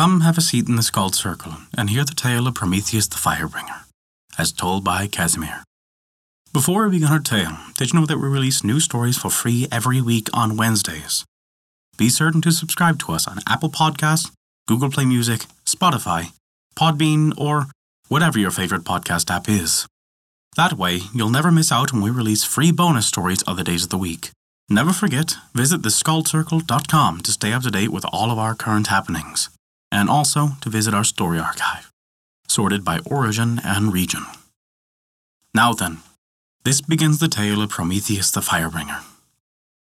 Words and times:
Come 0.00 0.22
have 0.22 0.38
a 0.38 0.40
seat 0.40 0.66
in 0.66 0.76
the 0.76 0.82
Skald 0.82 1.14
Circle 1.14 1.56
and 1.76 1.90
hear 1.90 2.06
the 2.06 2.14
tale 2.14 2.46
of 2.46 2.54
Prometheus 2.54 3.06
the 3.06 3.16
Firebringer, 3.16 3.84
as 4.38 4.50
told 4.50 4.82
by 4.82 5.06
Casimir. 5.06 5.62
Before 6.54 6.84
we 6.84 6.92
begin 6.92 7.12
our 7.12 7.18
tale, 7.18 7.58
did 7.76 7.92
you 7.92 8.00
know 8.00 8.06
that 8.06 8.16
we 8.16 8.26
release 8.26 8.64
new 8.64 8.80
stories 8.80 9.18
for 9.18 9.28
free 9.28 9.68
every 9.70 10.00
week 10.00 10.28
on 10.32 10.56
Wednesdays? 10.56 11.26
Be 11.98 12.08
certain 12.08 12.40
to 12.40 12.50
subscribe 12.50 12.98
to 13.00 13.12
us 13.12 13.28
on 13.28 13.40
Apple 13.46 13.68
Podcasts, 13.68 14.32
Google 14.66 14.88
Play 14.88 15.04
Music, 15.04 15.40
Spotify, 15.66 16.32
Podbean, 16.74 17.34
or 17.36 17.66
whatever 18.08 18.38
your 18.38 18.50
favorite 18.50 18.84
podcast 18.84 19.30
app 19.30 19.50
is. 19.50 19.86
That 20.56 20.78
way, 20.78 21.00
you'll 21.12 21.28
never 21.28 21.52
miss 21.52 21.70
out 21.70 21.92
when 21.92 22.00
we 22.00 22.08
release 22.08 22.42
free 22.42 22.72
bonus 22.72 23.04
stories 23.04 23.44
other 23.46 23.64
days 23.64 23.84
of 23.84 23.90
the 23.90 23.98
week. 23.98 24.30
Never 24.70 24.94
forget, 24.94 25.34
visit 25.52 25.82
theskaldscircle.com 25.82 27.20
to 27.20 27.32
stay 27.32 27.52
up 27.52 27.64
to 27.64 27.70
date 27.70 27.92
with 27.92 28.06
all 28.10 28.30
of 28.30 28.38
our 28.38 28.54
current 28.54 28.86
happenings, 28.86 29.50
and 29.92 30.08
also 30.08 30.50
to 30.60 30.70
visit 30.70 30.94
our 30.94 31.04
story 31.04 31.38
archive, 31.38 31.90
sorted 32.46 32.84
by 32.84 33.00
origin 33.04 33.60
and 33.64 33.92
region. 33.92 34.24
Now 35.54 35.72
then, 35.72 35.98
this 36.64 36.80
begins 36.80 37.18
the 37.18 37.28
tale 37.28 37.62
of 37.62 37.70
Prometheus 37.70 38.30
the 38.30 38.40
Firebringer. 38.40 39.02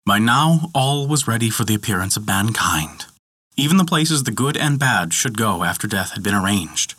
By 0.06 0.18
now, 0.18 0.70
all 0.74 1.06
was 1.06 1.28
ready 1.28 1.50
for 1.50 1.64
the 1.64 1.74
appearance 1.74 2.16
of 2.16 2.26
mankind. 2.26 3.06
Even 3.56 3.76
the 3.76 3.84
places 3.84 4.23
the 4.23 4.30
good 4.30 4.56
and 4.56 4.78
bad 4.78 5.12
should 5.12 5.36
go 5.36 5.64
after 5.64 5.86
death 5.86 6.12
had 6.12 6.23
been 6.23 6.34
arranged. 6.34 6.95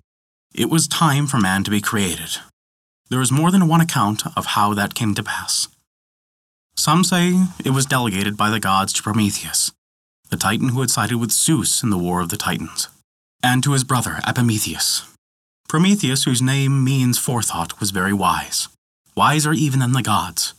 It 0.54 0.70
was 0.70 0.88
time 0.88 1.26
for 1.26 1.38
man 1.38 1.63
to 1.63 1.72
be 1.72 1.82
created. 1.82 2.38
There 3.10 3.22
is 3.22 3.32
more 3.32 3.49
than 3.49 3.68
one 3.68 3.82
account 3.82 4.24
of 4.38 4.48
how 4.48 4.74
that 4.74 4.94
came 4.94 5.16
to 5.16 5.24
pass. 5.24 5.68
Some 6.76 7.04
say 7.04 7.46
it 7.66 7.72
was 7.72 7.86
delegated 7.86 8.38
by 8.38 8.49
the 8.49 8.60
gods 8.60 8.94
to 8.94 9.04
Prometheus, 9.04 9.72
the 10.31 10.38
Titan 10.38 10.70
who 10.70 10.81
had 10.81 10.90
sided 10.90 11.17
with 11.17 11.31
Zeus 11.31 11.84
in 11.84 11.90
the 11.90 11.98
War 11.98 12.21
of 12.21 12.30
the 12.30 12.38
Titans, 12.38 12.88
and 13.44 13.62
to 13.63 13.73
his 13.73 13.84
brother 13.84 14.20
Epimetheus. 14.26 15.04
Prometheus, 15.67 16.23
whose 16.23 16.41
name 16.41 16.84
means 16.84 17.18
forethought, 17.18 17.79
was 17.79 17.91
very 17.91 18.13
wise, 18.13 18.70
wiser 19.15 19.54
even 19.54 19.79
than 19.79 19.91
the 19.91 20.01
gods. 20.01 20.54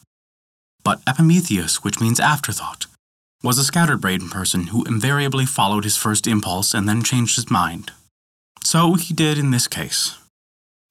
But 0.85 1.01
Epimetheus, 1.07 1.83
which 1.83 2.01
means 2.01 2.21
afterthought, 2.21 2.87
was 3.43 3.59
a 3.59 3.65
scatterbrained 3.65 4.31
person 4.31 4.69
who 4.69 4.85
invariably 4.85 5.47
followed 5.47 5.85
his 5.85 5.97
first 5.97 6.27
impulse 6.27 6.75
and 6.75 6.89
then 6.89 7.03
changed 7.03 7.37
his 7.37 7.51
mind. 7.51 7.91
So 8.63 8.95
he 8.95 9.13
did 9.13 9.39
in 9.39 9.51
this 9.51 9.67
case. 9.67 10.17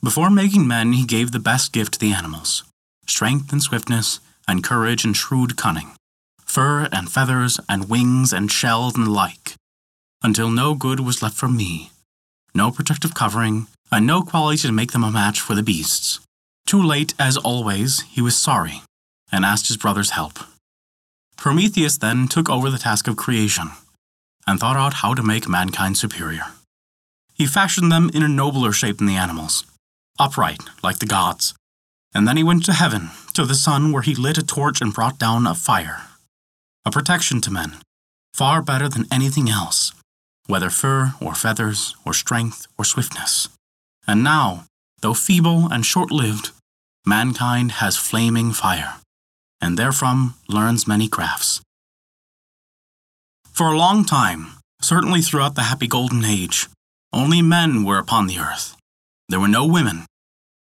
Before 0.03 0.29
making 0.29 0.67
men, 0.67 0.93
he 0.93 1.05
gave 1.05 1.31
the 1.31 1.39
best 1.39 1.71
gift 1.71 1.93
to 1.93 1.99
the 1.99 2.13
animals 2.13 2.63
strength 3.07 3.51
and 3.51 3.61
swiftness, 3.61 4.19
and 4.47 4.63
courage 4.63 5.03
and 5.03 5.15
shrewd 5.15 5.57
cunning, 5.57 5.91
fur 6.51 6.89
and 6.91 7.09
feathers 7.09 7.61
and 7.69 7.89
wings 7.89 8.33
and 8.33 8.51
shells 8.51 8.95
and 8.97 9.07
the 9.07 9.09
like, 9.09 9.55
until 10.21 10.51
no 10.51 10.75
good 10.75 10.99
was 10.99 11.21
left 11.21 11.37
for 11.37 11.47
me, 11.47 11.91
no 12.53 12.69
protective 12.69 13.13
covering, 13.13 13.67
and 13.89 14.05
no 14.05 14.21
quality 14.21 14.67
to 14.67 14.71
make 14.73 14.91
them 14.91 15.03
a 15.03 15.11
match 15.11 15.39
for 15.39 15.55
the 15.55 15.63
beasts. 15.63 16.19
Too 16.67 16.81
late, 16.81 17.13
as 17.17 17.37
always, 17.37 18.01
he 18.01 18.21
was 18.21 18.37
sorry, 18.37 18.81
and 19.31 19.45
asked 19.45 19.69
his 19.69 19.77
brother's 19.77 20.11
help. 20.11 20.39
Prometheus 21.37 21.97
then 21.97 22.27
took 22.27 22.49
over 22.49 22.69
the 22.69 22.77
task 22.77 23.07
of 23.07 23.15
creation, 23.15 23.69
and 24.45 24.59
thought 24.59 24.75
out 24.75 24.95
how 24.95 25.13
to 25.13 25.23
make 25.23 25.47
mankind 25.47 25.97
superior. 25.97 26.47
He 27.33 27.47
fashioned 27.47 27.91
them 27.91 28.11
in 28.13 28.23
a 28.23 28.27
nobler 28.27 28.73
shape 28.73 28.97
than 28.97 29.07
the 29.07 29.15
animals, 29.15 29.63
upright 30.19 30.59
like 30.83 30.99
the 30.99 31.05
gods, 31.05 31.53
and 32.13 32.27
then 32.27 32.35
he 32.35 32.43
went 32.43 32.65
to 32.65 32.73
heaven, 32.73 33.09
to 33.33 33.45
the 33.45 33.55
sun, 33.55 33.93
where 33.93 34.03
he 34.03 34.15
lit 34.15 34.37
a 34.37 34.45
torch 34.45 34.81
and 34.81 34.93
brought 34.93 35.17
down 35.17 35.47
a 35.47 35.55
fire. 35.55 36.01
A 36.85 36.91
protection 36.91 37.41
to 37.41 37.51
men, 37.51 37.77
far 38.33 38.61
better 38.61 38.89
than 38.89 39.05
anything 39.11 39.49
else, 39.49 39.93
whether 40.47 40.69
fur 40.69 41.13
or 41.21 41.35
feathers 41.35 41.95
or 42.05 42.13
strength 42.13 42.65
or 42.77 42.85
swiftness. 42.85 43.49
And 44.07 44.23
now, 44.23 44.65
though 45.01 45.13
feeble 45.13 45.67
and 45.71 45.85
short 45.85 46.11
lived, 46.11 46.51
mankind 47.05 47.73
has 47.73 47.97
flaming 47.97 48.51
fire, 48.51 48.95
and 49.59 49.77
therefrom 49.77 50.35
learns 50.47 50.87
many 50.87 51.07
crafts. 51.07 51.61
For 53.51 53.67
a 53.67 53.77
long 53.77 54.05
time, 54.05 54.53
certainly 54.81 55.21
throughout 55.21 55.55
the 55.55 55.63
happy 55.63 55.87
golden 55.87 56.25
age, 56.25 56.67
only 57.13 57.41
men 57.41 57.83
were 57.83 57.99
upon 57.99 58.27
the 58.27 58.39
earth. 58.39 58.75
There 59.29 59.39
were 59.39 59.47
no 59.47 59.65
women, 59.65 60.05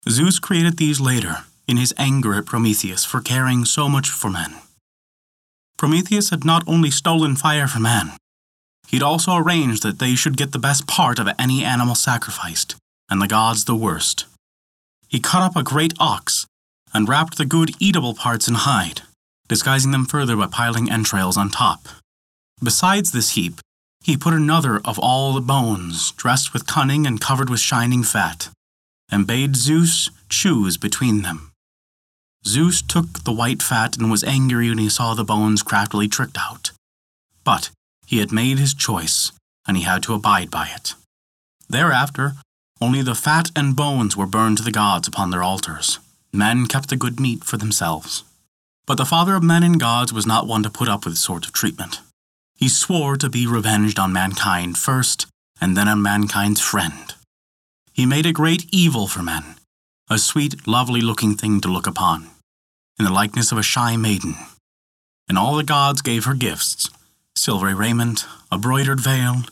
Zeus 0.09 0.39
created 0.39 0.77
these 0.77 0.99
later, 0.99 1.43
in 1.67 1.77
his 1.77 1.93
anger 1.97 2.33
at 2.33 2.45
Prometheus 2.45 3.03
for 3.03 3.19
caring 3.19 3.65
so 3.65 3.89
much 3.89 4.09
for 4.09 4.29
men. 4.29 4.55
Prometheus 5.77 6.29
had 6.29 6.43
not 6.43 6.63
only 6.67 6.91
stolen 6.91 7.35
fire 7.35 7.67
from 7.67 7.83
man, 7.83 8.11
he'd 8.87 9.03
also 9.03 9.35
arranged 9.35 9.83
that 9.83 9.99
they 9.99 10.15
should 10.15 10.37
get 10.37 10.51
the 10.51 10.59
best 10.59 10.87
part 10.87 11.19
of 11.19 11.29
any 11.37 11.63
animal 11.63 11.95
sacrificed, 11.95 12.75
and 13.09 13.21
the 13.21 13.27
gods 13.27 13.65
the 13.65 13.75
worst. 13.75 14.25
He 15.07 15.19
cut 15.19 15.41
up 15.41 15.55
a 15.55 15.63
great 15.63 15.93
ox 15.99 16.45
and 16.93 17.07
wrapped 17.07 17.37
the 17.37 17.45
good 17.45 17.71
eatable 17.79 18.13
parts 18.13 18.47
in 18.47 18.55
hide, 18.55 19.01
disguising 19.47 19.91
them 19.91 20.05
further 20.05 20.35
by 20.35 20.47
piling 20.47 20.91
entrails 20.91 21.37
on 21.37 21.49
top. 21.49 21.87
Besides 22.61 23.11
this 23.11 23.31
heap, 23.31 23.59
he 24.03 24.17
put 24.17 24.33
another 24.33 24.81
of 24.83 24.97
all 24.97 25.33
the 25.33 25.41
bones, 25.41 26.11
dressed 26.13 26.53
with 26.53 26.65
cunning 26.65 27.05
and 27.05 27.21
covered 27.21 27.49
with 27.49 27.59
shining 27.59 28.03
fat 28.03 28.49
and 29.09 29.27
bade 29.27 29.55
Zeus 29.55 30.09
choose 30.29 30.77
between 30.77 31.21
them. 31.21 31.51
Zeus 32.47 32.81
took 32.81 33.25
the 33.25 33.33
white 33.33 33.61
fat 33.61 33.97
and 33.97 34.09
was 34.09 34.23
angry 34.23 34.69
when 34.69 34.77
he 34.77 34.87
saw 34.87 35.13
the 35.13 35.25
bones 35.25 35.61
craftily 35.61 36.07
tricked 36.07 36.37
out. 36.39 36.71
But 37.43 37.71
he 38.05 38.19
had 38.19 38.31
made 38.31 38.57
his 38.57 38.73
choice, 38.73 39.33
and 39.67 39.75
he 39.75 39.83
had 39.83 40.01
to 40.03 40.13
abide 40.13 40.49
by 40.49 40.69
it. 40.73 40.93
Thereafter, 41.69 42.35
only 42.79 43.01
the 43.01 43.15
fat 43.15 43.51
and 43.53 43.75
bones 43.75 44.15
were 44.15 44.25
burned 44.25 44.59
to 44.59 44.63
the 44.63 44.71
gods 44.71 45.09
upon 45.09 45.29
their 45.29 45.43
altars. 45.43 45.99
Men 46.31 46.67
kept 46.67 46.87
the 46.89 46.95
good 46.95 47.19
meat 47.19 47.43
for 47.43 47.57
themselves. 47.57 48.23
But 48.85 48.97
the 48.97 49.05
father 49.05 49.35
of 49.35 49.43
men 49.43 49.63
and 49.63 49.77
gods 49.77 50.13
was 50.13 50.25
not 50.25 50.47
one 50.47 50.63
to 50.63 50.69
put 50.69 50.87
up 50.87 51.03
with 51.03 51.15
this 51.15 51.21
sort 51.21 51.45
of 51.45 51.51
treatment. 51.51 51.99
He 52.55 52.69
swore 52.69 53.17
to 53.17 53.29
be 53.29 53.45
revenged 53.45 53.99
on 53.99 54.13
mankind 54.13 54.77
first, 54.77 55.27
and 55.59 55.75
then 55.75 55.89
on 55.89 56.01
mankind's 56.01 56.61
friend. 56.61 57.13
He 57.91 58.05
made 58.05 58.25
a 58.25 58.31
great 58.31 58.67
evil 58.71 59.07
for 59.07 59.21
men, 59.21 59.43
a 60.09 60.17
sweet, 60.17 60.65
lovely 60.65 61.01
looking 61.01 61.35
thing 61.35 61.59
to 61.61 61.67
look 61.67 61.87
upon, 61.87 62.29
in 62.99 63.05
the 63.05 63.11
likeness 63.11 63.51
of 63.51 63.57
a 63.57 63.63
shy 63.63 63.95
maiden. 63.95 64.35
And 65.29 65.37
all 65.37 65.55
the 65.55 65.63
gods 65.63 66.01
gave 66.01 66.25
her 66.25 66.33
gifts 66.33 66.89
silvery 67.35 67.73
raiment, 67.73 68.25
a 68.51 68.57
broidered 68.57 68.99
veil, 68.99 69.43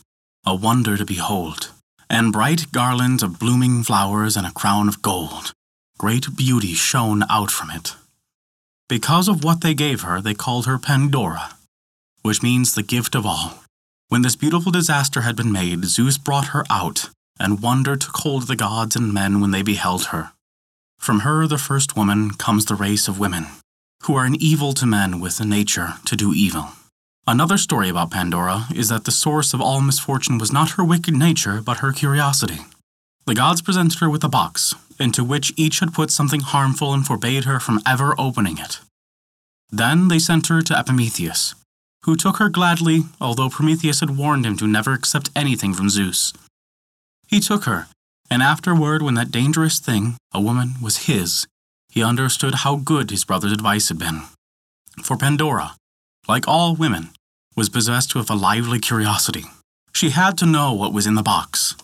a 0.44 0.54
wonder 0.54 0.96
to 0.96 1.04
behold, 1.04 1.70
and 2.10 2.32
bright 2.32 2.70
garlands 2.72 3.22
of 3.22 3.38
blooming 3.38 3.82
flowers 3.84 4.36
and 4.36 4.46
a 4.46 4.52
crown 4.52 4.88
of 4.88 5.02
gold. 5.02 5.52
Great 5.96 6.36
beauty 6.36 6.74
shone 6.74 7.22
out 7.30 7.50
from 7.50 7.70
it. 7.70 7.94
Because 8.88 9.28
of 9.28 9.42
what 9.42 9.60
they 9.60 9.72
gave 9.72 10.02
her, 10.02 10.20
they 10.20 10.34
called 10.34 10.66
her 10.66 10.78
Pandora, 10.78 11.56
which 12.22 12.42
means 12.42 12.74
the 12.74 12.82
gift 12.82 13.14
of 13.14 13.24
all. 13.24 13.62
When 14.08 14.22
this 14.22 14.36
beautiful 14.36 14.70
disaster 14.70 15.22
had 15.22 15.36
been 15.36 15.50
made, 15.50 15.84
Zeus 15.84 16.18
brought 16.18 16.48
her 16.48 16.64
out 16.70 17.10
and 17.38 17.62
wonder 17.62 17.96
took 17.96 18.16
hold 18.18 18.42
of 18.42 18.48
the 18.48 18.56
gods 18.56 18.94
and 18.94 19.12
men 19.12 19.40
when 19.40 19.50
they 19.50 19.62
beheld 19.62 20.06
her. 20.06 20.32
From 20.98 21.20
her, 21.20 21.46
the 21.46 21.58
first 21.58 21.96
woman, 21.96 22.30
comes 22.32 22.64
the 22.64 22.74
race 22.74 23.08
of 23.08 23.18
women, 23.18 23.46
who 24.04 24.14
are 24.16 24.24
an 24.24 24.40
evil 24.40 24.72
to 24.74 24.86
men 24.86 25.20
with 25.20 25.40
a 25.40 25.44
nature 25.44 25.94
to 26.04 26.16
do 26.16 26.32
evil. 26.34 26.70
Another 27.26 27.58
story 27.58 27.88
about 27.88 28.10
Pandora 28.10 28.66
is 28.74 28.88
that 28.88 29.04
the 29.04 29.10
source 29.10 29.52
of 29.52 29.60
all 29.60 29.80
misfortune 29.80 30.38
was 30.38 30.52
not 30.52 30.72
her 30.72 30.84
wicked 30.84 31.14
nature, 31.14 31.60
but 31.60 31.78
her 31.78 31.92
curiosity. 31.92 32.60
The 33.26 33.34
gods 33.34 33.62
presented 33.62 33.98
her 33.98 34.08
with 34.08 34.22
a 34.22 34.28
box, 34.28 34.74
into 35.00 35.24
which 35.24 35.52
each 35.56 35.80
had 35.80 35.92
put 35.92 36.12
something 36.12 36.40
harmful 36.40 36.94
and 36.94 37.04
forbade 37.04 37.44
her 37.44 37.58
from 37.58 37.80
ever 37.84 38.14
opening 38.18 38.58
it. 38.58 38.78
Then 39.70 40.06
they 40.06 40.20
sent 40.20 40.46
her 40.46 40.62
to 40.62 40.78
Epimetheus, 40.78 41.56
who 42.04 42.14
took 42.14 42.36
her 42.36 42.48
gladly, 42.48 43.02
although 43.20 43.50
Prometheus 43.50 43.98
had 43.98 44.16
warned 44.16 44.46
him 44.46 44.56
to 44.58 44.66
never 44.68 44.92
accept 44.92 45.30
anything 45.34 45.74
from 45.74 45.90
Zeus. 45.90 46.32
He 47.26 47.40
took 47.40 47.64
her, 47.64 47.88
and 48.30 48.42
afterward, 48.42 49.02
when 49.02 49.14
that 49.14 49.30
dangerous 49.30 49.78
thing, 49.78 50.16
a 50.32 50.40
woman, 50.40 50.74
was 50.82 51.06
his, 51.06 51.46
he 51.90 52.02
understood 52.02 52.56
how 52.56 52.76
good 52.76 53.10
his 53.10 53.24
brother's 53.24 53.52
advice 53.52 53.88
had 53.88 53.98
been. 53.98 54.22
For 55.02 55.16
Pandora, 55.16 55.76
like 56.28 56.48
all 56.48 56.74
women, 56.74 57.10
was 57.56 57.68
possessed 57.68 58.14
with 58.14 58.30
a 58.30 58.34
lively 58.34 58.78
curiosity. 58.78 59.44
She 59.92 60.10
had 60.10 60.36
to 60.38 60.46
know 60.46 60.72
what 60.72 60.92
was 60.92 61.06
in 61.06 61.14
the 61.14 61.22
box. 61.22 61.74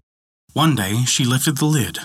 One 0.52 0.74
day 0.74 1.04
she 1.06 1.24
lifted 1.24 1.56
the 1.56 1.64
lid, 1.64 1.98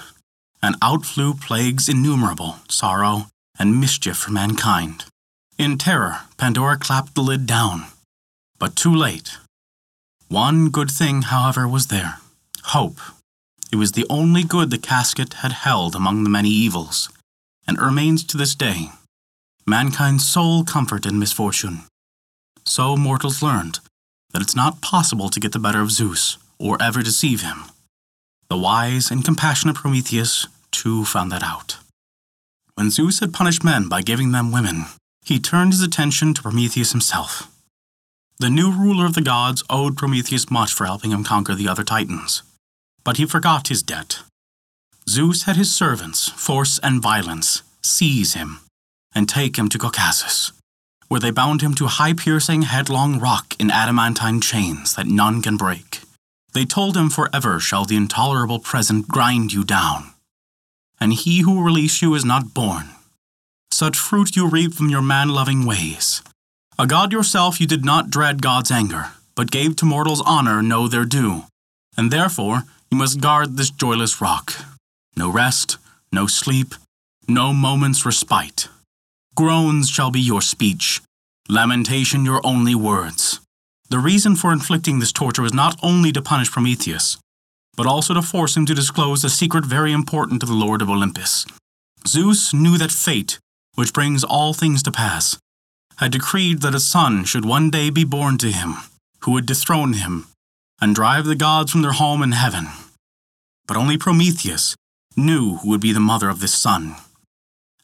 and 0.61 0.75
out 0.81 1.05
flew 1.05 1.33
plagues 1.33 1.89
innumerable, 1.89 2.57
sorrow, 2.69 3.27
and 3.59 3.79
mischief 3.79 4.17
for 4.17 4.31
mankind. 4.31 5.05
In 5.57 5.77
terror, 5.77 6.19
Pandora 6.37 6.77
clapped 6.77 7.15
the 7.15 7.21
lid 7.21 7.45
down. 7.45 7.85
But 8.59 8.75
too 8.75 8.93
late. 8.93 9.37
One 10.29 10.69
good 10.69 10.91
thing, 10.91 11.23
however, 11.23 11.67
was 11.67 11.87
there 11.87 12.19
hope. 12.67 12.99
It 13.71 13.75
was 13.75 13.91
the 13.91 14.05
only 14.09 14.43
good 14.43 14.71
the 14.71 14.77
casket 14.77 15.35
had 15.35 15.51
held 15.51 15.95
among 15.95 16.23
the 16.23 16.29
many 16.29 16.49
evils, 16.49 17.09
and 17.67 17.79
remains 17.79 18.23
to 18.25 18.37
this 18.37 18.55
day 18.55 18.91
mankind's 19.65 20.25
sole 20.25 20.63
comfort 20.63 21.05
in 21.05 21.19
misfortune. 21.19 21.81
So 22.65 22.95
mortals 22.95 23.43
learned 23.43 23.79
that 24.31 24.41
it's 24.41 24.55
not 24.55 24.81
possible 24.81 25.29
to 25.29 25.39
get 25.39 25.51
the 25.51 25.59
better 25.59 25.81
of 25.81 25.91
Zeus 25.91 26.37
or 26.57 26.81
ever 26.81 27.03
deceive 27.03 27.41
him. 27.41 27.65
The 28.49 28.57
wise 28.57 29.11
and 29.11 29.25
compassionate 29.25 29.75
Prometheus, 29.75 30.47
too, 30.71 31.03
found 31.03 31.31
that 31.33 31.43
out. 31.43 31.77
When 32.75 32.91
Zeus 32.91 33.19
had 33.19 33.33
punished 33.33 33.63
men 33.63 33.89
by 33.89 34.01
giving 34.01 34.31
them 34.31 34.51
women, 34.51 34.85
he 35.21 35.39
turned 35.39 35.73
his 35.73 35.81
attention 35.81 36.33
to 36.33 36.41
Prometheus 36.41 36.93
himself. 36.93 37.51
The 38.39 38.49
new 38.49 38.71
ruler 38.71 39.05
of 39.05 39.15
the 39.15 39.21
gods 39.21 39.63
owed 39.69 39.97
Prometheus 39.97 40.49
much 40.49 40.73
for 40.73 40.85
helping 40.85 41.11
him 41.11 41.23
conquer 41.23 41.55
the 41.55 41.67
other 41.67 41.83
Titans, 41.83 42.43
but 43.07 43.15
he 43.15 43.25
forgot 43.25 43.69
his 43.69 43.81
debt. 43.81 44.19
Zeus 45.07 45.44
had 45.44 45.56
his 45.56 45.74
servants, 45.74 46.27
force 46.27 46.77
and 46.83 47.01
violence, 47.01 47.63
seize 47.81 48.33
him 48.33 48.59
and 49.15 49.30
take 49.30 49.57
him 49.57 49.69
to 49.69 49.77
Caucasus, 49.77 50.51
where 51.07 51.21
they 51.21 51.31
bound 51.31 51.62
him 51.62 51.74
to 51.75 51.88
high 51.88 52.12
piercing, 52.12 52.63
headlong 52.63 53.18
rock 53.18 53.56
in 53.62 53.71
adamantine 53.71 54.42
chains 54.42 54.94
that 54.95 55.07
none 55.07 55.42
can 55.42 55.56
break. 55.56 56.01
They 56.54 56.65
told 56.65 56.98
him, 56.98 57.09
Forever 57.09 57.62
shall 57.62 57.86
the 57.86 57.95
intolerable 57.95 58.59
present 58.59 59.07
grind 59.07 59.54
you 59.54 59.63
down, 59.63 60.12
and 61.00 61.13
he 61.13 61.44
who 61.44 61.63
release 61.63 62.01
you 62.01 62.13
is 62.13 62.25
not 62.25 62.54
born. 62.54 62.89
Such 63.71 63.98
fruit 63.98 64.36
you 64.36 64.50
reap 64.50 64.74
from 64.74 64.89
your 64.89 65.01
man 65.01 65.30
loving 65.30 65.65
ways. 65.65 66.21
A 66.77 66.86
god 66.86 67.13
yourself, 67.13 67.62
you 67.62 67.68
did 67.68 67.86
not 67.86 68.09
dread 68.09 68.42
God's 68.42 68.69
anger, 68.69 69.12
but 69.33 69.50
gave 69.50 69.77
to 69.77 69.86
mortals 69.86 70.21
honor 70.25 70.62
no 70.62 70.89
their 70.89 71.06
due, 71.06 71.45
and 71.95 72.12
therefore 72.12 72.63
you 72.89 72.97
must 72.97 73.21
guard 73.21 73.57
this 73.57 73.69
joyless 73.69 74.21
rock. 74.21 74.53
No 75.15 75.29
rest, 75.29 75.77
no 76.11 76.27
sleep, 76.27 76.73
no 77.27 77.53
moment's 77.53 78.05
respite. 78.05 78.69
Groans 79.35 79.89
shall 79.89 80.11
be 80.11 80.21
your 80.21 80.41
speech, 80.41 81.01
lamentation 81.49 82.23
your 82.23 82.41
only 82.45 82.75
words. 82.75 83.39
The 83.89 83.99
reason 83.99 84.35
for 84.35 84.51
inflicting 84.51 84.99
this 84.99 85.11
torture 85.11 85.41
was 85.41 85.53
not 85.53 85.77
only 85.83 86.11
to 86.11 86.21
punish 86.21 86.51
Prometheus, 86.51 87.17
but 87.75 87.85
also 87.85 88.13
to 88.13 88.21
force 88.21 88.55
him 88.55 88.65
to 88.65 88.73
disclose 88.73 89.23
a 89.23 89.29
secret 89.29 89.65
very 89.65 89.91
important 89.91 90.39
to 90.41 90.47
the 90.47 90.53
Lord 90.53 90.81
of 90.81 90.89
Olympus. 90.89 91.45
Zeus 92.05 92.53
knew 92.53 92.77
that 92.77 92.91
fate, 92.91 93.37
which 93.75 93.93
brings 93.93 94.23
all 94.23 94.53
things 94.53 94.81
to 94.83 94.91
pass, 94.91 95.37
had 95.97 96.11
decreed 96.11 96.61
that 96.61 96.75
a 96.75 96.79
son 96.79 97.23
should 97.25 97.45
one 97.45 97.69
day 97.69 97.89
be 97.89 98.03
born 98.03 98.37
to 98.37 98.51
him, 98.51 98.75
who 99.21 99.31
would 99.31 99.45
dethrone 99.45 99.93
him 99.93 100.27
and 100.79 100.95
drive 100.95 101.25
the 101.25 101.35
gods 101.35 101.71
from 101.71 101.81
their 101.81 101.94
home 101.94 102.21
in 102.21 102.31
heaven. 102.31 102.68
But 103.68 103.77
only 103.77 103.97
Prometheus 103.97 104.75
knew 105.15 105.57
who 105.57 105.69
would 105.69 105.81
be 105.81 105.91
the 105.91 106.00
mother 106.00 106.29
of 106.29 106.39
this 106.39 106.53
son. 106.53 106.95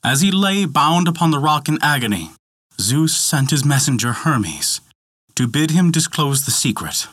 As 0.04 0.22
he 0.22 0.31
lay 0.31 0.66
bound 0.66 1.07
upon 1.07 1.31
the 1.31 1.40
rock 1.40 1.68
in 1.68 1.80
agony, 1.81 2.31
Zeus 2.80 3.16
sent 3.16 3.51
his 3.51 3.66
messenger 3.66 4.12
Hermes 4.13 4.81
to 5.36 5.48
bid 5.48 5.72
him 5.72 5.92
disclose 5.92 6.45
the 6.45 6.51
secret. 6.51 7.07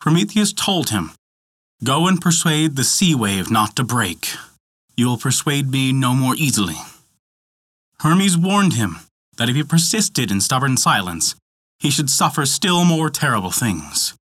Prometheus 0.00 0.52
told 0.52 0.90
him, 0.90 1.12
Go 1.84 2.06
and 2.06 2.20
persuade 2.20 2.74
the 2.76 2.84
sea 2.84 3.14
wave 3.14 3.50
not 3.50 3.76
to 3.76 3.84
break. 3.84 4.30
You 4.96 5.06
will 5.06 5.18
persuade 5.18 5.70
me 5.70 5.92
no 5.92 6.14
more 6.14 6.34
easily. 6.36 6.76
Hermes 8.00 8.36
warned 8.36 8.72
him 8.72 8.96
that 9.36 9.48
if 9.48 9.56
he 9.56 9.62
persisted 9.62 10.30
in 10.30 10.40
stubborn 10.40 10.76
silence, 10.76 11.34
he 11.78 11.90
should 11.90 12.08
suffer 12.08 12.46
still 12.46 12.84
more 12.84 13.10
terrible 13.10 13.50
things. 13.50 14.14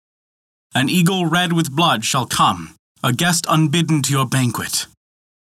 An 0.76 0.90
eagle 0.90 1.26
red 1.26 1.54
with 1.54 1.72
blood 1.74 2.04
shall 2.04 2.26
come, 2.26 2.76
a 3.02 3.14
guest 3.14 3.46
unbidden 3.48 4.02
to 4.02 4.12
your 4.12 4.28
banquet. 4.28 4.88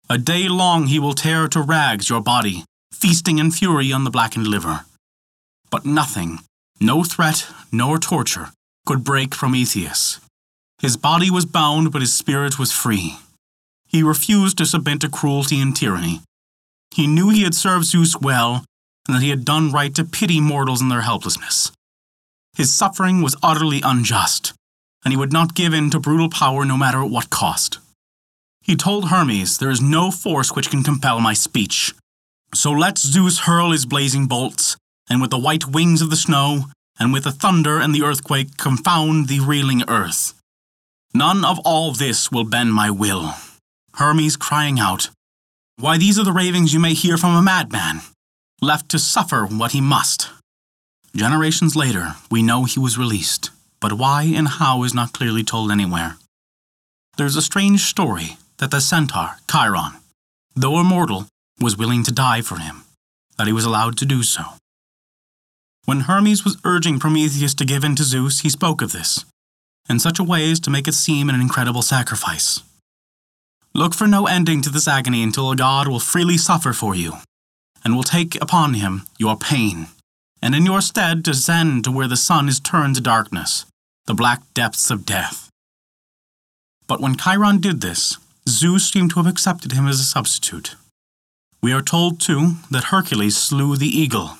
A 0.08 0.16
day 0.16 0.46
long 0.48 0.86
he 0.86 1.00
will 1.00 1.12
tear 1.12 1.48
to 1.48 1.60
rags 1.60 2.08
your 2.08 2.20
body, 2.20 2.64
feasting 2.92 3.40
in 3.40 3.50
fury 3.50 3.92
on 3.92 4.04
the 4.04 4.12
blackened 4.12 4.46
liver. 4.46 4.84
But 5.70 5.84
nothing, 5.84 6.38
no 6.80 7.02
threat, 7.02 7.48
nor 7.72 7.98
torture, 7.98 8.50
could 8.86 9.02
break 9.02 9.32
Prometheus. 9.32 10.20
His 10.80 10.96
body 10.96 11.32
was 11.32 11.46
bound, 11.46 11.90
but 11.90 12.02
his 12.02 12.14
spirit 12.14 12.56
was 12.56 12.70
free. 12.70 13.16
He 13.88 14.04
refused 14.04 14.56
to 14.58 14.66
submit 14.66 15.00
to 15.00 15.08
cruelty 15.08 15.60
and 15.60 15.74
tyranny. 15.74 16.20
He 16.92 17.08
knew 17.08 17.30
he 17.30 17.42
had 17.42 17.56
served 17.56 17.86
Zeus 17.86 18.16
well, 18.20 18.64
and 19.08 19.16
that 19.16 19.22
he 19.22 19.30
had 19.30 19.44
done 19.44 19.72
right 19.72 19.92
to 19.96 20.04
pity 20.04 20.40
mortals 20.40 20.80
in 20.80 20.90
their 20.90 21.00
helplessness. 21.00 21.72
His 22.56 22.72
suffering 22.72 23.20
was 23.20 23.34
utterly 23.42 23.80
unjust, 23.82 24.52
and 25.04 25.12
he 25.12 25.16
would 25.16 25.32
not 25.32 25.54
give 25.54 25.74
in 25.74 25.90
to 25.90 26.00
brutal 26.00 26.30
power 26.30 26.64
no 26.64 26.76
matter 26.76 27.02
at 27.02 27.10
what 27.10 27.30
cost. 27.30 27.78
He 28.62 28.76
told 28.76 29.08
Hermes, 29.08 29.58
There 29.58 29.70
is 29.70 29.80
no 29.80 30.10
force 30.10 30.52
which 30.52 30.70
can 30.70 30.82
compel 30.82 31.20
my 31.20 31.34
speech. 31.34 31.94
So 32.54 32.72
let 32.72 32.98
Zeus 32.98 33.40
hurl 33.40 33.72
his 33.72 33.84
blazing 33.84 34.26
bolts, 34.26 34.76
and 35.10 35.20
with 35.20 35.30
the 35.30 35.38
white 35.38 35.66
wings 35.66 36.00
of 36.00 36.08
the 36.08 36.16
snow, 36.16 36.66
and 36.98 37.12
with 37.12 37.24
the 37.24 37.32
thunder 37.32 37.78
and 37.78 37.94
the 37.94 38.02
earthquake, 38.02 38.56
confound 38.56 39.28
the 39.28 39.40
reeling 39.40 39.82
earth. 39.88 40.32
None 41.12 41.44
of 41.44 41.58
all 41.64 41.92
this 41.92 42.32
will 42.32 42.44
bend 42.44 42.72
my 42.72 42.90
will. 42.90 43.34
Hermes 43.94 44.36
crying 44.36 44.80
out, 44.80 45.10
Why, 45.76 45.98
these 45.98 46.18
are 46.18 46.24
the 46.24 46.32
ravings 46.32 46.72
you 46.72 46.80
may 46.80 46.94
hear 46.94 47.16
from 47.16 47.36
a 47.36 47.42
madman, 47.42 48.00
left 48.60 48.88
to 48.90 48.98
suffer 48.98 49.44
what 49.44 49.72
he 49.72 49.80
must. 49.80 50.30
Generations 51.14 51.76
later, 51.76 52.14
we 52.30 52.42
know 52.42 52.64
he 52.64 52.80
was 52.80 52.98
released, 52.98 53.50
but 53.84 53.98
why 53.98 54.22
and 54.22 54.48
how 54.48 54.82
is 54.82 54.94
not 54.94 55.12
clearly 55.12 55.44
told 55.44 55.70
anywhere. 55.70 56.16
There's 57.18 57.36
a 57.36 57.42
strange 57.42 57.82
story 57.82 58.38
that 58.56 58.70
the 58.70 58.80
centaur, 58.80 59.36
Chiron, 59.46 59.92
though 60.56 60.80
immortal, 60.80 61.26
was 61.60 61.76
willing 61.76 62.02
to 62.04 62.10
die 62.10 62.40
for 62.40 62.56
him, 62.56 62.84
that 63.36 63.46
he 63.46 63.52
was 63.52 63.66
allowed 63.66 63.98
to 63.98 64.06
do 64.06 64.22
so. 64.22 64.42
When 65.84 66.08
Hermes 66.08 66.44
was 66.46 66.56
urging 66.64 66.98
Prometheus 66.98 67.52
to 67.56 67.66
give 67.66 67.84
in 67.84 67.94
to 67.96 68.04
Zeus, 68.04 68.40
he 68.40 68.48
spoke 68.48 68.80
of 68.80 68.92
this, 68.92 69.26
in 69.86 69.98
such 69.98 70.18
a 70.18 70.24
way 70.24 70.50
as 70.50 70.60
to 70.60 70.70
make 70.70 70.88
it 70.88 70.94
seem 70.94 71.28
an 71.28 71.38
incredible 71.38 71.82
sacrifice. 71.82 72.62
Look 73.74 73.92
for 73.92 74.06
no 74.06 74.26
ending 74.26 74.62
to 74.62 74.70
this 74.70 74.88
agony 74.88 75.22
until 75.22 75.50
a 75.50 75.56
god 75.56 75.88
will 75.88 76.00
freely 76.00 76.38
suffer 76.38 76.72
for 76.72 76.94
you, 76.94 77.18
and 77.84 77.94
will 77.94 78.02
take 78.02 78.40
upon 78.40 78.72
him 78.72 79.02
your 79.18 79.36
pain, 79.36 79.88
and 80.40 80.54
in 80.54 80.64
your 80.64 80.80
stead 80.80 81.22
descend 81.22 81.84
to 81.84 81.92
where 81.92 82.08
the 82.08 82.16
sun 82.16 82.48
is 82.48 82.58
turned 82.58 82.94
to 82.94 83.02
darkness, 83.02 83.66
the 84.06 84.14
black 84.14 84.42
depths 84.52 84.90
of 84.90 85.06
death. 85.06 85.48
But 86.86 87.00
when 87.00 87.16
Chiron 87.16 87.60
did 87.60 87.80
this, 87.80 88.18
Zeus 88.48 88.90
seemed 88.90 89.10
to 89.12 89.20
have 89.20 89.26
accepted 89.26 89.72
him 89.72 89.86
as 89.88 90.00
a 90.00 90.04
substitute. 90.04 90.76
We 91.62 91.72
are 91.72 91.80
told, 91.80 92.20
too, 92.20 92.56
that 92.70 92.84
Hercules 92.84 93.36
slew 93.36 93.76
the 93.76 93.88
eagle 93.88 94.36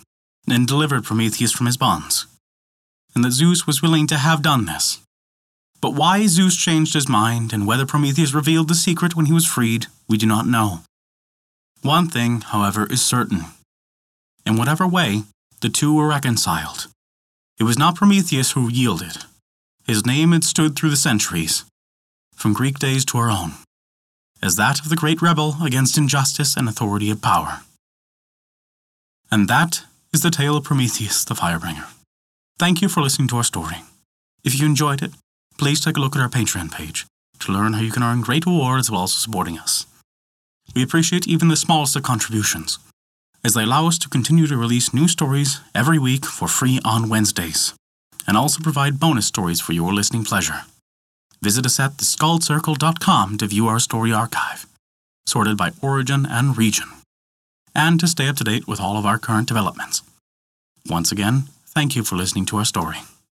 and 0.46 0.66
delivered 0.66 1.04
Prometheus 1.04 1.52
from 1.52 1.64
his 1.64 1.78
bonds, 1.78 2.26
and 3.14 3.24
that 3.24 3.32
Zeus 3.32 3.66
was 3.66 3.80
willing 3.80 4.06
to 4.08 4.18
have 4.18 4.42
done 4.42 4.66
this. 4.66 5.00
But 5.80 5.94
why 5.94 6.26
Zeus 6.26 6.56
changed 6.56 6.92
his 6.92 7.08
mind 7.08 7.52
and 7.52 7.66
whether 7.66 7.86
Prometheus 7.86 8.34
revealed 8.34 8.68
the 8.68 8.74
secret 8.74 9.16
when 9.16 9.26
he 9.26 9.32
was 9.32 9.46
freed, 9.46 9.86
we 10.08 10.18
do 10.18 10.26
not 10.26 10.46
know. 10.46 10.80
One 11.80 12.08
thing, 12.08 12.42
however, 12.42 12.86
is 12.86 13.02
certain. 13.02 13.44
In 14.46 14.56
whatever 14.56 14.86
way, 14.86 15.22
the 15.60 15.70
two 15.70 15.94
were 15.94 16.08
reconciled. 16.08 16.88
It 17.58 17.64
was 17.64 17.78
not 17.78 17.96
Prometheus 17.96 18.52
who 18.52 18.70
yielded. 18.70 19.24
His 19.86 20.06
name 20.06 20.32
had 20.32 20.44
stood 20.44 20.76
through 20.76 20.90
the 20.90 20.96
centuries, 20.96 21.64
from 22.34 22.52
Greek 22.52 22.78
days 22.78 23.04
to 23.06 23.18
our 23.18 23.30
own 23.30 23.52
as 24.44 24.56
that 24.56 24.78
of 24.80 24.90
the 24.90 24.96
great 24.96 25.22
rebel 25.22 25.56
against 25.62 25.96
injustice 25.96 26.54
and 26.54 26.68
authority 26.68 27.10
of 27.10 27.22
power. 27.22 27.62
And 29.30 29.48
that 29.48 29.84
is 30.12 30.20
the 30.20 30.30
tale 30.30 30.58
of 30.58 30.64
Prometheus 30.64 31.24
the 31.24 31.34
Firebringer. 31.34 31.86
Thank 32.58 32.82
you 32.82 32.90
for 32.90 33.00
listening 33.00 33.26
to 33.28 33.38
our 33.38 33.42
story. 33.42 33.78
If 34.44 34.60
you 34.60 34.66
enjoyed 34.66 35.02
it, 35.02 35.12
please 35.56 35.80
take 35.80 35.96
a 35.96 36.00
look 36.00 36.14
at 36.14 36.20
our 36.20 36.28
Patreon 36.28 36.70
page 36.70 37.06
to 37.40 37.52
learn 37.52 37.72
how 37.72 37.80
you 37.80 37.90
can 37.90 38.02
earn 38.02 38.20
great 38.20 38.44
rewards 38.44 38.90
while 38.90 39.00
also 39.00 39.18
supporting 39.18 39.58
us. 39.58 39.86
We 40.74 40.82
appreciate 40.82 41.26
even 41.26 41.48
the 41.48 41.56
smallest 41.56 41.96
of 41.96 42.02
contributions, 42.02 42.78
as 43.42 43.54
they 43.54 43.62
allow 43.62 43.86
us 43.88 43.98
to 43.98 44.10
continue 44.10 44.46
to 44.46 44.58
release 44.58 44.92
new 44.92 45.08
stories 45.08 45.60
every 45.74 45.98
week 45.98 46.26
for 46.26 46.48
free 46.48 46.80
on 46.84 47.08
Wednesdays, 47.08 47.72
and 48.26 48.36
also 48.36 48.62
provide 48.62 49.00
bonus 49.00 49.26
stories 49.26 49.60
for 49.60 49.72
your 49.72 49.92
listening 49.92 50.24
pleasure. 50.24 50.62
Visit 51.42 51.66
us 51.66 51.78
at 51.78 51.96
theskaldscircle.com 51.98 53.38
to 53.38 53.46
view 53.46 53.68
our 53.68 53.78
story 53.78 54.12
archive, 54.12 54.66
sorted 55.26 55.56
by 55.56 55.72
origin 55.82 56.26
and 56.26 56.56
region, 56.56 56.88
and 57.74 58.00
to 58.00 58.08
stay 58.08 58.28
up 58.28 58.36
to 58.36 58.44
date 58.44 58.66
with 58.66 58.80
all 58.80 58.96
of 58.96 59.06
our 59.06 59.18
current 59.18 59.48
developments. 59.48 60.02
Once 60.88 61.12
again, 61.12 61.44
thank 61.66 61.96
you 61.96 62.04
for 62.04 62.16
listening 62.16 62.46
to 62.46 62.56
our 62.56 62.64
story. 62.64 62.98